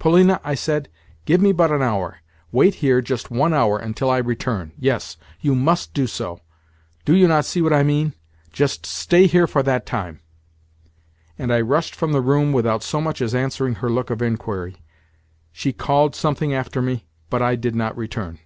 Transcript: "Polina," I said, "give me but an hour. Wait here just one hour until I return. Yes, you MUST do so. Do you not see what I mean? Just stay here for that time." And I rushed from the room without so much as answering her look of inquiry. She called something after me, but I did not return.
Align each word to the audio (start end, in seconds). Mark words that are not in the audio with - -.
"Polina," 0.00 0.40
I 0.42 0.56
said, 0.56 0.88
"give 1.24 1.40
me 1.40 1.52
but 1.52 1.70
an 1.70 1.82
hour. 1.82 2.16
Wait 2.50 2.74
here 2.74 3.00
just 3.00 3.30
one 3.30 3.54
hour 3.54 3.78
until 3.78 4.10
I 4.10 4.18
return. 4.18 4.72
Yes, 4.76 5.16
you 5.40 5.54
MUST 5.54 5.94
do 5.94 6.08
so. 6.08 6.40
Do 7.04 7.14
you 7.14 7.28
not 7.28 7.44
see 7.44 7.62
what 7.62 7.72
I 7.72 7.84
mean? 7.84 8.14
Just 8.52 8.84
stay 8.86 9.28
here 9.28 9.46
for 9.46 9.62
that 9.62 9.86
time." 9.86 10.18
And 11.38 11.52
I 11.52 11.60
rushed 11.60 11.94
from 11.94 12.10
the 12.10 12.20
room 12.20 12.52
without 12.52 12.82
so 12.82 13.00
much 13.00 13.22
as 13.22 13.36
answering 13.36 13.76
her 13.76 13.88
look 13.88 14.10
of 14.10 14.20
inquiry. 14.20 14.78
She 15.52 15.72
called 15.72 16.16
something 16.16 16.52
after 16.52 16.82
me, 16.82 17.06
but 17.30 17.40
I 17.40 17.54
did 17.54 17.76
not 17.76 17.96
return. 17.96 18.40